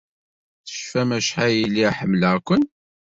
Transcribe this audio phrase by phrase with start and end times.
[0.65, 2.63] Tecfam acḥal ay lliɣ ḥemmleɣ-ken?